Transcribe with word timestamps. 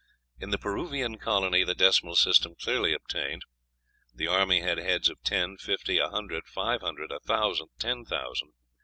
In 0.39 0.49
the 0.49 0.57
Peruvian 0.57 1.19
colony 1.19 1.63
the 1.63 1.75
decimal 1.75 2.15
system 2.15 2.55
clearly 2.59 2.91
obtained: 2.91 3.43
"The 4.15 4.25
army 4.25 4.61
had 4.61 4.79
heads 4.79 5.11
of 5.11 5.21
ten, 5.21 5.57
fifty, 5.57 5.99
a 5.99 6.09
hundred, 6.09 6.47
five 6.47 6.81
hundred, 6.81 7.11
a 7.11 7.19
thousand, 7.19 7.67
ten 7.77 8.03
thousand.... 8.03 8.53